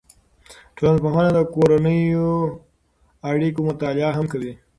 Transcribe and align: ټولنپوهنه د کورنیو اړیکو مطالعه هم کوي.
ټولنپوهنه 0.75 1.29
د 1.33 1.39
کورنیو 1.53 2.27
اړیکو 3.29 3.59
مطالعه 3.69 4.11
هم 4.17 4.25
کوي. 4.33 4.53